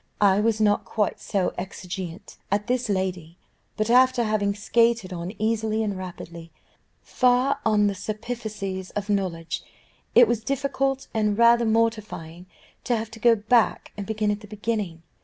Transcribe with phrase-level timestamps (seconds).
[0.19, 3.37] I was not quite so exigeante as this lady;
[3.77, 6.51] but, after having skated on easily and rapidly,
[7.03, 9.61] far on the superficies of knowledge,
[10.15, 12.47] it was difficult and rather mortifying
[12.85, 15.03] to have to go back and begin at the beginning.